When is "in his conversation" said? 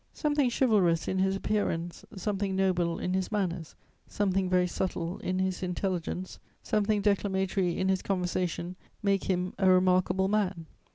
7.77-8.75